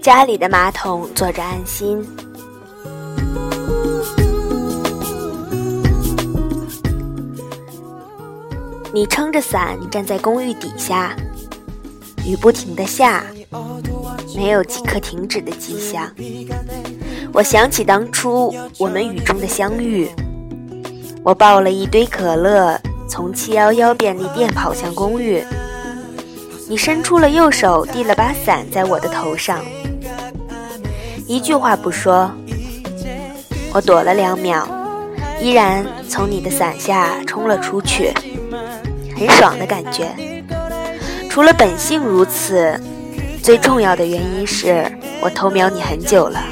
[0.00, 2.02] 家里的马桶坐着安心。
[8.94, 11.14] 你撑着伞站在公寓底下，
[12.24, 13.22] 雨不停的下，
[14.34, 16.10] 没有即刻停止的迹象。
[17.34, 20.08] 我想起当初我们雨中的相遇，
[21.22, 25.44] 我抱了一堆可乐，从七幺幺便利店跑向公寓。
[26.70, 29.60] 你伸出了右手，递了把伞在我的头上，
[31.30, 32.28] 一句话不说。
[33.72, 34.66] 我躲了两秒，
[35.40, 38.12] 依然从你的伞下冲了出去。
[39.16, 40.08] 很爽的感觉，
[41.30, 42.76] 除了本性如此，
[43.44, 44.84] 最重要的原因是
[45.20, 46.42] 我偷瞄你很久了。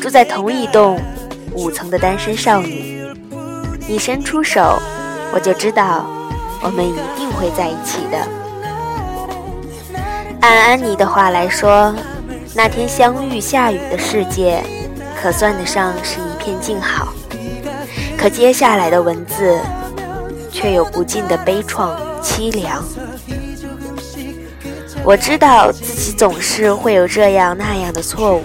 [0.00, 0.98] 住在同一栋
[1.52, 3.06] 五层的单身少女，
[3.86, 4.80] 你伸出手，
[5.34, 6.06] 我就知道
[6.62, 8.16] 我们一定会在一起的。
[10.40, 11.94] 按安妮的话来说，
[12.56, 14.62] 那天相遇下雨的世界，
[15.20, 17.12] 可算得上是一片静好。
[18.16, 19.58] 可接下来的文字。
[20.56, 22.82] 却有不尽的悲怆凄凉。
[25.04, 28.42] 我知道自己总是会有这样那样的错误，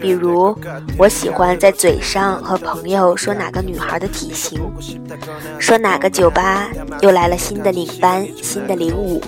[0.00, 0.58] 比如
[0.98, 4.60] 我喜欢在嘴上和朋友说哪个女孩的体型，
[5.60, 6.66] 说哪个酒吧
[7.00, 9.22] 又来了新的领班、新的领舞。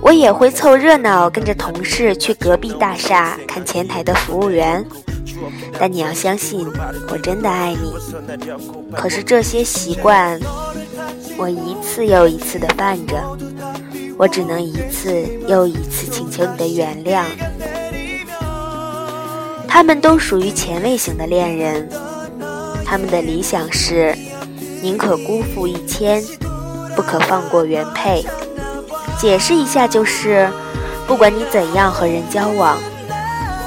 [0.00, 4.84] 我也会凑热闹跟着同事去隔壁大厦看前台的服务员。
[5.78, 6.66] 但你要相信，
[7.08, 7.94] 我真的爱你。
[8.94, 10.40] 可是这些习惯。
[11.38, 13.16] 我一次又一次的犯着，
[14.18, 17.24] 我只能一次又一次请求你的原谅。
[19.66, 21.88] 他们都属于前卫型的恋人，
[22.84, 24.14] 他们的理想是
[24.82, 26.22] 宁可辜负一千，
[26.94, 28.22] 不可放过原配。
[29.20, 30.48] 解释一下就是，
[31.06, 32.78] 不管你怎样和人交往，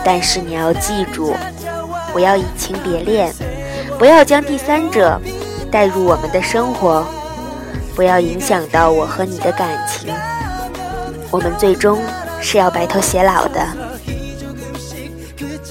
[0.03, 1.35] 但是你要记住，
[2.11, 3.31] 不要移情别恋，
[3.99, 5.21] 不要将第三者
[5.69, 7.05] 带入我们的生活。
[7.95, 10.11] 不要影响到我和你的感情，
[11.29, 12.01] 我们最终
[12.41, 13.67] 是要白头偕老的。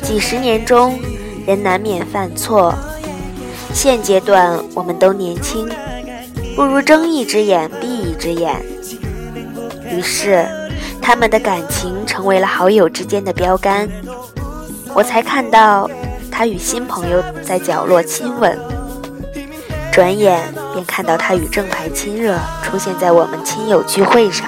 [0.01, 0.97] 几十年中，
[1.45, 2.73] 人难免犯错，
[3.75, 5.69] 现阶段我们都年轻，
[6.55, 8.65] 不如睁一只眼闭一只眼。
[9.93, 10.47] 于是，
[11.01, 13.89] 他们的感情成为了好友之间的标杆。
[14.95, 15.89] 我才看到
[16.31, 18.59] 他与新朋友在角落亲吻。
[19.93, 20.41] 转眼
[20.73, 24.47] 便看到他与正牌亲热出现在我们亲友聚会上，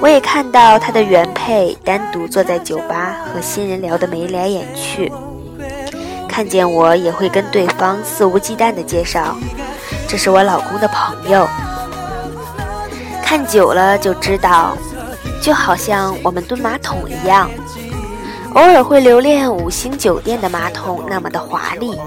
[0.00, 5.12] 我也看到他的原配单独坐在酒吧和新人聊得眉来眼去，
[6.28, 9.36] 看见我也会跟对方肆无忌惮地介绍，
[10.06, 11.48] 这是我老公的朋友。
[13.36, 14.78] 看久了就知道，
[15.42, 17.50] 就好像我们蹲马桶一样。
[18.54, 21.98] 偶尔会留恋五星酒店的马桶那么的华丽，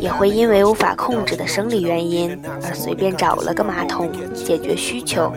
[0.00, 5.32] 也会因为无法控制的生理原因而随便找了个马桶解决需求。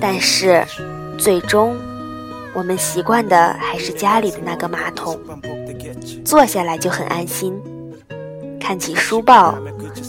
[0.00, 0.64] 但是，
[1.18, 1.76] 最终
[2.54, 5.20] 我们习惯的还是家里的那个马桶，
[6.24, 7.52] 坐下来就很安心，
[8.58, 9.58] 看起书报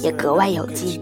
[0.01, 1.01] 也格外有劲。